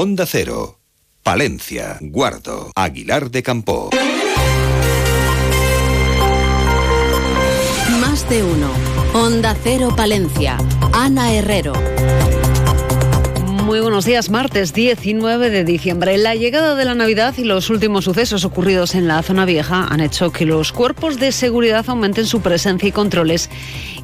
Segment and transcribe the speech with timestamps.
[0.00, 0.78] Onda Cero,
[1.24, 3.90] Palencia, Guardo, Aguilar de Campo.
[8.00, 8.70] Más de uno.
[9.12, 10.56] Onda Cero Palencia.
[10.92, 11.72] Ana Herrero.
[13.68, 16.16] Muy buenos días, martes 19 de diciembre.
[16.16, 20.00] La llegada de la Navidad y los últimos sucesos ocurridos en la zona vieja han
[20.00, 23.50] hecho que los cuerpos de seguridad aumenten su presencia y controles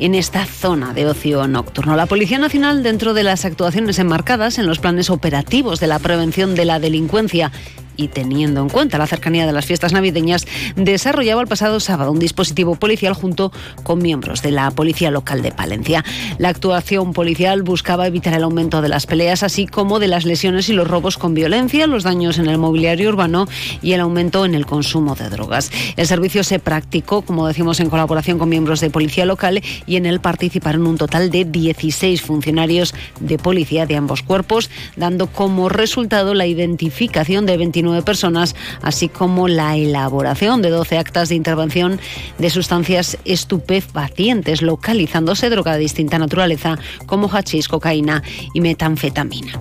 [0.00, 1.96] en esta zona de ocio nocturno.
[1.96, 6.54] La Policía Nacional, dentro de las actuaciones enmarcadas en los planes operativos de la prevención
[6.54, 7.50] de la delincuencia
[7.96, 12.18] y teniendo en cuenta la cercanía de las fiestas navideñas, desarrollaba el pasado sábado un
[12.18, 13.52] dispositivo policial junto
[13.82, 16.04] con miembros de la Policía Local de Palencia.
[16.38, 20.68] La actuación policial buscaba evitar el aumento de las peleas, así como de las lesiones
[20.68, 23.46] y los robos con violencia, los daños en el mobiliario urbano
[23.82, 25.70] y el aumento en el consumo de drogas.
[25.96, 30.06] El servicio se practicó, como decimos, en colaboración con miembros de Policía Local y en
[30.06, 36.34] él participaron un total de 16 funcionarios de policía de ambos cuerpos, dando como resultado
[36.34, 42.00] la identificación de 29 personas, así como la elaboración de 12 actas de intervención
[42.38, 49.60] de sustancias estupefacientes, localizándose droga de distinta naturaleza como hachís, cocaína y metanfetamina.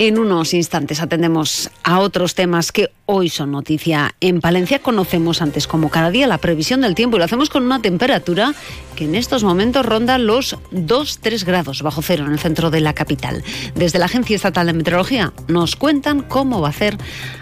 [0.00, 4.14] En unos instantes atendemos a otros temas que hoy son noticia.
[4.20, 7.64] En Palencia conocemos antes como cada día la previsión del tiempo y lo hacemos con
[7.64, 8.54] una temperatura
[8.94, 12.92] que en estos momentos ronda los 2-3 grados bajo cero en el centro de la
[12.92, 13.42] capital.
[13.74, 16.96] Desde la Agencia Estatal de Meteorología nos cuentan cómo va a ser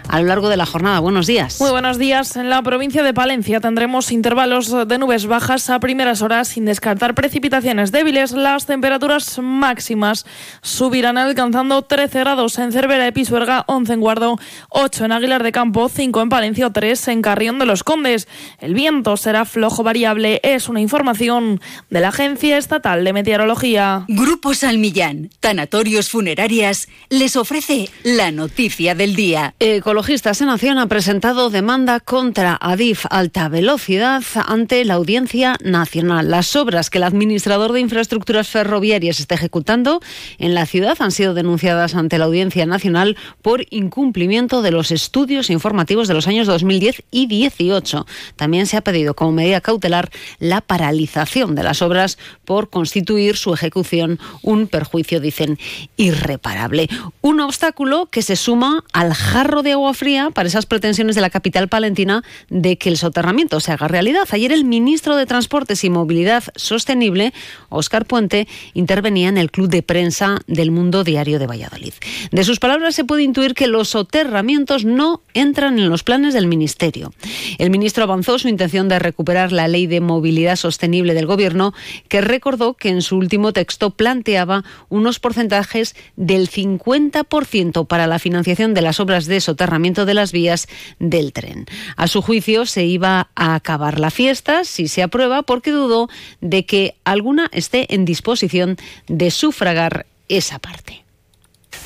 [0.07, 0.99] a lo largo de la jornada.
[0.99, 1.59] Buenos días.
[1.59, 2.37] Muy buenos días.
[2.37, 7.13] En la provincia de Palencia tendremos intervalos de nubes bajas a primeras horas sin descartar
[7.13, 8.31] precipitaciones débiles.
[8.31, 10.25] Las temperaturas máximas
[10.61, 15.51] subirán alcanzando 13 grados en Cervera de Pisuerga, 11 en Guardo, 8 en Aguilar de
[15.51, 18.29] Campo, 5 en Palencia, 3 en Carrión de los Condes.
[18.59, 24.05] El viento será flojo variable, es una información de la Agencia Estatal de Meteorología.
[24.07, 29.53] Grupo Salmillán, Tanatorios Funerarias, les ofrece la noticia del día.
[29.59, 36.31] Ecologistas en Acción ha presentado demanda contra Adif Alta Velocidad ante la Audiencia Nacional.
[36.31, 39.99] Las obras que el administrador de infraestructuras ferroviarias está ejecutando
[40.37, 44.91] en la ciudad han sido denunciadas ante la Audiencia Audiencia Nacional por incumplimiento de los
[44.91, 48.05] estudios informativos de los años 2010 y 18.
[48.35, 53.55] También se ha pedido como medida cautelar la paralización de las obras por constituir su
[53.55, 55.57] ejecución un perjuicio, dicen,
[55.95, 56.87] irreparable.
[57.21, 61.31] Un obstáculo que se suma al jarro de agua fría para esas pretensiones de la
[61.31, 64.27] capital palentina de que el soterramiento se haga realidad.
[64.29, 67.33] Ayer el ministro de Transportes y Movilidad Sostenible,
[67.69, 71.93] Óscar Puente, intervenía en el Club de Prensa del Mundo Diario de Valladolid.
[72.31, 76.47] De sus palabras se puede intuir que los soterramientos no entran en los planes del
[76.47, 77.13] Ministerio.
[77.57, 81.73] El ministro avanzó su intención de recuperar la ley de movilidad sostenible del Gobierno,
[82.07, 88.73] que recordó que en su último texto planteaba unos porcentajes del 50% para la financiación
[88.73, 90.67] de las obras de soterramiento de las vías
[90.99, 91.65] del tren.
[91.95, 96.09] A su juicio se iba a acabar la fiesta si se aprueba porque dudó
[96.41, 98.77] de que alguna esté en disposición
[99.07, 101.06] de sufragar esa parte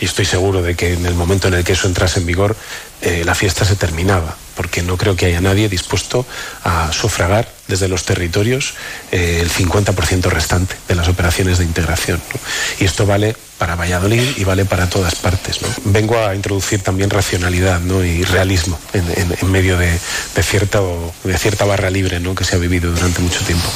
[0.01, 2.57] y estoy seguro de que en el momento en el que eso entrase en vigor,
[3.01, 6.25] eh, la fiesta se terminaba, porque no creo que haya nadie dispuesto
[6.63, 8.73] a sufragar desde los territorios
[9.11, 12.19] eh, el 50% restante de las operaciones de integración.
[12.79, 15.59] Y esto vale para Valladolid y vale para todas partes.
[15.85, 19.99] Vengo a introducir también racionalidad y realismo en, medio de,
[20.41, 20.81] cierta,
[21.23, 22.33] de cierta barra libre ¿no?
[22.33, 23.69] que se ha vivido durante mucho tiempo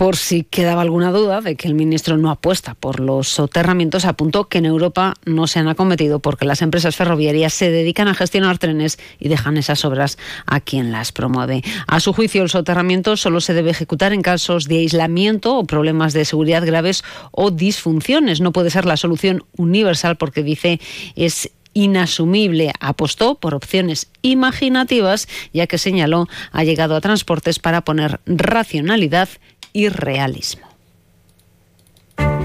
[0.00, 4.48] por si quedaba alguna duda de que el ministro no apuesta por los soterramientos, apuntó
[4.48, 8.56] que en Europa no se han acometido porque las empresas ferroviarias se dedican a gestionar
[8.56, 10.16] trenes y dejan esas obras
[10.46, 11.62] a quien las promueve.
[11.86, 16.14] A su juicio, el soterramiento solo se debe ejecutar en casos de aislamiento o problemas
[16.14, 18.40] de seguridad graves o disfunciones.
[18.40, 20.80] No puede ser la solución universal porque dice
[21.14, 22.72] es inasumible.
[22.80, 29.28] Apostó por opciones imaginativas, ya que señaló ha llegado a transportes para poner racionalidad
[29.72, 30.70] y realismo.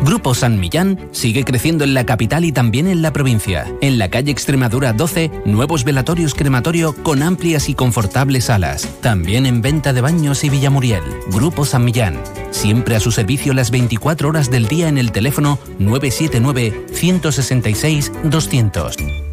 [0.06, 3.66] Grupo San Millán sigue creciendo en la capital y también en la provincia.
[3.82, 8.88] En la calle Extremadura 12, nuevos velatorios crematorio con amplias y confortables salas.
[9.02, 11.04] También en venta de baños y Villamuriel.
[11.32, 12.22] Grupo San Millán.
[12.52, 19.25] Siempre a su servicio las 24 horas del día en el teléfono 979 166 200.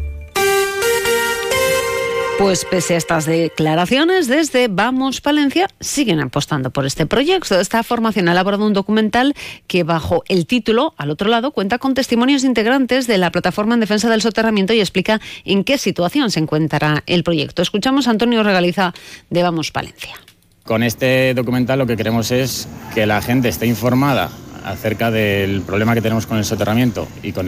[2.39, 7.59] Pues pese a estas declaraciones, desde Vamos Palencia siguen apostando por este proyecto.
[7.59, 9.35] Esta formación ha elaborado un documental
[9.67, 13.81] que bajo el título, al otro lado, cuenta con testimonios integrantes de la plataforma en
[13.81, 17.61] defensa del soterramiento y explica en qué situación se encuentra el proyecto.
[17.61, 18.93] Escuchamos a Antonio Regaliza
[19.29, 20.15] de Vamos Palencia.
[20.63, 24.31] Con este documental lo que queremos es que la gente esté informada
[24.65, 27.45] acerca del problema que tenemos con el soterramiento y con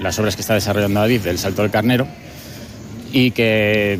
[0.00, 2.06] las obras que está desarrollando Adif del Salto del Carnero
[3.12, 3.98] y que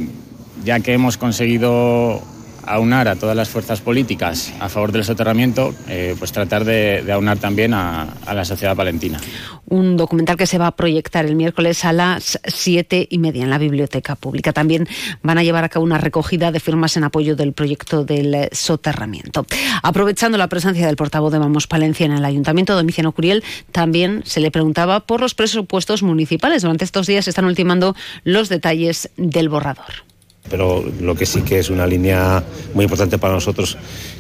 [0.64, 2.23] ya que hemos conseguido
[2.67, 7.39] aunar a todas las fuerzas políticas a favor del soterramiento, eh, pues tratar de, aunar
[7.39, 9.21] también a, la sociedad palentina.
[9.69, 13.51] Un documental que se va a proyectar el miércoles a las siete y media en
[13.51, 14.53] la Biblioteca Pública.
[14.53, 14.87] También
[15.23, 19.47] van a llevar a cabo una recogida de firmas en apoyo del proyecto del soterramiento.
[19.83, 23.43] Aprovechando la presencia del portavoz de Vamos Palencia en el Ayuntamiento, Domiciano Curiel,
[23.73, 26.62] también se le preguntaba por los presupuestos municipales.
[26.62, 30.06] Durante estos días se están ultimando los detalles del borrador.
[30.51, 32.43] Pero lo que sí que es una línea
[32.75, 33.77] muy importante para nosotros,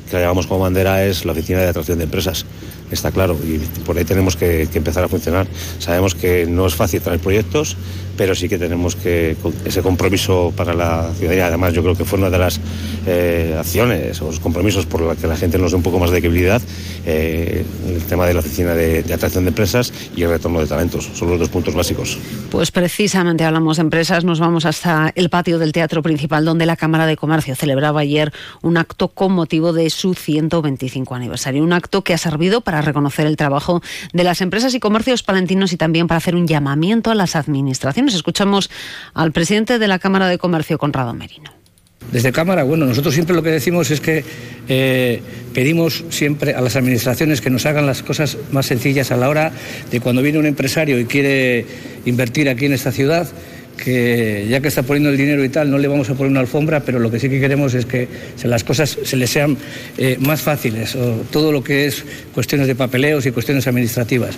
[0.08, 2.44] que la llevamos como bandera, es la oficina de atracción de empresas.
[2.90, 5.46] Está claro, y por ahí tenemos que, que empezar a funcionar.
[5.78, 7.76] Sabemos que no es fácil traer proyectos,
[8.16, 11.46] pero sí que tenemos que ese compromiso para la ciudadanía.
[11.46, 12.60] Además, yo creo que fue una de las
[13.06, 16.10] eh, acciones o los compromisos por los que la gente nos dé un poco más
[16.10, 16.62] de credibilidad,
[17.04, 21.08] eh, el tema de la oficina de, atracción de empresas y el retorno de talentos.
[21.14, 22.18] Son los dos puntos básicos.
[22.50, 26.76] Pues precisamente hablamos de empresas, nos vamos hasta el patio del Teatro Principal, donde la
[26.76, 28.32] Cámara de Comercio celebraba ayer
[28.62, 31.62] un acto con motivo de su 125 aniversario.
[31.62, 33.82] Un acto que ha servido para reconocer el trabajo
[34.12, 38.05] de las empresas y comercios palentinos y también para hacer un llamamiento a las administraciones
[38.14, 38.70] Escuchamos
[39.14, 41.56] al presidente de la Cámara de Comercio, Conrado Merino.
[42.12, 44.24] Desde Cámara, bueno, nosotros siempre lo que decimos es que
[44.68, 45.20] eh,
[45.52, 49.50] pedimos siempre a las administraciones que nos hagan las cosas más sencillas a la hora
[49.90, 51.66] de cuando viene un empresario y quiere
[52.04, 53.26] invertir aquí en esta ciudad,
[53.76, 56.40] que ya que está poniendo el dinero y tal, no le vamos a poner una
[56.40, 58.08] alfombra, pero lo que sí que queremos es que
[58.44, 59.56] las cosas se le sean
[59.98, 62.04] eh, más fáciles, o todo lo que es
[62.34, 64.36] cuestiones de papeleos y cuestiones administrativas.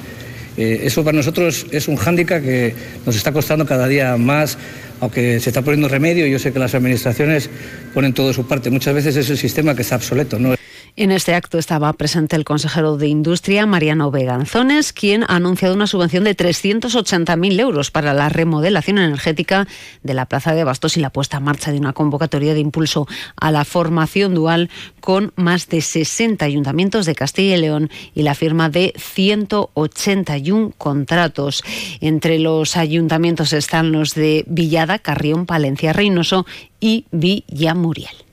[0.59, 2.75] Eh, eso para nosotros es un hándicap que
[3.07, 4.59] nos está costando cada día más,
[5.01, 6.27] aunque se está poniendo remedio.
[6.27, 7.49] Yo sé que las administraciones
[7.95, 8.69] ponen todo su parte.
[8.69, 10.39] Muchas veces es el sistema que está obsoleto.
[10.39, 10.57] ¿no?
[11.01, 15.87] En este acto estaba presente el consejero de Industria, Mariano Veganzones, quien ha anunciado una
[15.87, 19.69] subvención de 380.000 euros para la remodelación energética
[20.03, 23.07] de la Plaza de Bastos y la puesta en marcha de una convocatoria de impulso
[23.37, 28.35] a la formación dual con más de 60 ayuntamientos de Castilla y León y la
[28.35, 31.63] firma de 181 contratos.
[32.01, 36.45] Entre los ayuntamientos están los de Villada, Carrión, Palencia, Reynoso
[36.81, 38.28] y Villamuriel.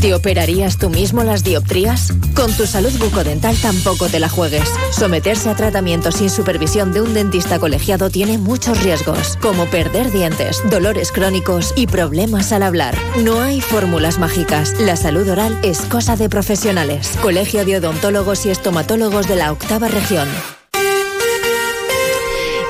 [0.00, 2.12] ¿Te operarías tú mismo las dioptrías?
[2.34, 4.68] Con tu salud bucodental tampoco te la juegues.
[4.92, 10.62] Someterse a tratamiento sin supervisión de un dentista colegiado tiene muchos riesgos, como perder dientes,
[10.70, 12.94] dolores crónicos y problemas al hablar.
[13.24, 14.78] No hay fórmulas mágicas.
[14.78, 17.18] La salud oral es cosa de profesionales.
[17.20, 20.28] Colegio de Odontólogos y Estomatólogos de la Octava Región.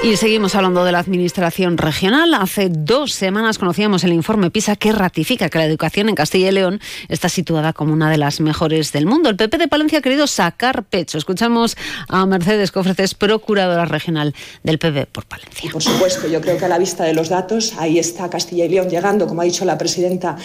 [0.00, 2.32] Y seguimos hablando de la administración regional.
[2.34, 6.52] Hace dos semanas conocíamos el informe PISA que ratifica que la educación en Castilla y
[6.52, 9.28] León está situada como una de las mejores del mundo.
[9.28, 11.18] El PP de Palencia ha querido sacar pecho.
[11.18, 11.76] Escuchamos
[12.08, 15.72] a Mercedes Cofreces, procuradora regional del PP por Palencia.
[15.72, 18.68] por supuesto, yo creo que a la vista de los datos, ahí está Castilla y
[18.68, 20.36] León llegando, como ha dicho la presidenta,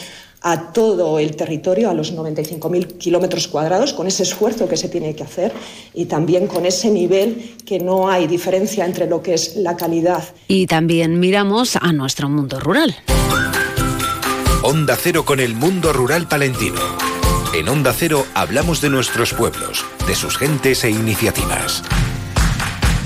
[0.43, 5.15] a todo el territorio, a los 95.000 kilómetros cuadrados, con ese esfuerzo que se tiene
[5.15, 5.53] que hacer
[5.93, 10.23] y también con ese nivel que no hay diferencia entre lo que es la calidad.
[10.47, 12.95] Y también miramos a nuestro mundo rural.
[14.61, 16.79] Onda Cero con el mundo rural palentino.
[17.53, 21.83] En Onda Cero hablamos de nuestros pueblos, de sus gentes e iniciativas.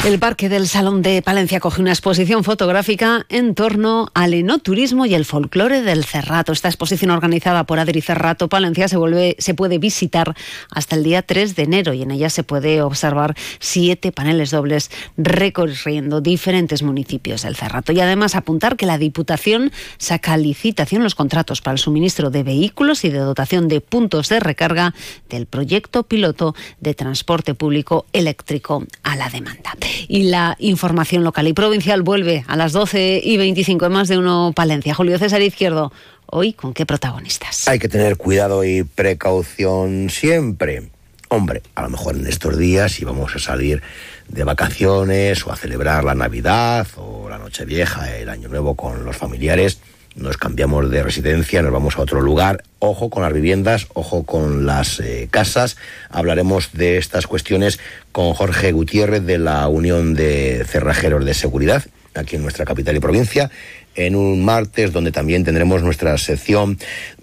[0.06, 5.14] El Parque del Salón de Palencia coge una exposición fotográfica en torno al enoturismo y
[5.14, 6.54] el folclore del Cerrato.
[6.54, 10.34] Esta exposición organizada por Adri Cerrato Palencia se, puede visitar
[10.72, 14.92] hasta el día 3 de enero y en ella se puede observar siete paneles dobles
[15.18, 17.92] recorriendo diferentes municipios del Cerrato.
[17.92, 23.04] Y además apuntar que la Diputación saca licitación los contratos para el suministro de vehículos
[23.04, 24.94] y de dotación de puntos de recarga
[25.30, 29.74] del proyecto piloto de transporte público eléctrico a la demanda
[30.08, 34.18] y la información local y provincial vuelve a las 12 y 25 en más de
[34.18, 34.94] uno Palencia.
[34.94, 35.92] Julio César Izquierdo,
[36.26, 37.68] hoy con qué protagonistas.
[37.68, 40.90] Hay que tener cuidado y precaución siempre.
[41.30, 43.82] Hombre, a lo mejor en estos días si vamos a salir
[44.30, 49.18] de vacaciones o a celebrar la Navidad o la Nochevieja, el Año Nuevo con los
[49.18, 49.80] familiares,
[50.18, 52.64] nos cambiamos de residencia, nos vamos a otro lugar.
[52.80, 55.78] Ojo con las viviendas, ojo con las eh, casas.
[56.10, 57.80] Hablaremos de estas cuestiones
[58.12, 61.84] con Jorge Gutiérrez de la Unión de Cerrajeros de Seguridad,
[62.16, 63.52] aquí en nuestra capital y provincia,
[63.96, 66.78] en un martes donde también tendremos nuestra sección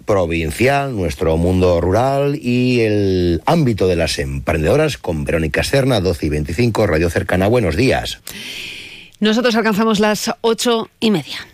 [0.07, 6.29] provincial, nuestro mundo rural y el ámbito de las emprendedoras con Verónica Serna, 12 y
[6.29, 7.47] 25, Radio Cercana.
[7.49, 8.21] Buenos días.
[9.21, 11.54] Nosotros alcanzamos las ocho y media.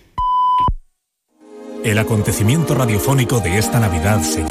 [1.82, 4.50] El acontecimiento radiofónico de esta Navidad se llama